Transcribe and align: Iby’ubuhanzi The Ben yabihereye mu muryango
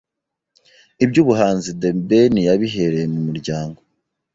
Iby’ubuhanzi 1.03 1.69
The 1.81 1.89
Ben 2.07 2.33
yabihereye 2.49 3.05
mu 3.13 3.19
muryango 3.27 3.79